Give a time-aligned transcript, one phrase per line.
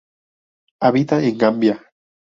[0.79, 1.77] Habita en Gambia.